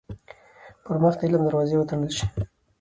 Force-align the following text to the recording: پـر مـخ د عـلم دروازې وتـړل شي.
پـر 0.83 0.95
مـخ 1.01 1.13
د 1.17 1.21
عـلم 1.25 1.41
دروازې 1.45 1.75
وتـړل 1.77 2.11
شي. 2.17 2.25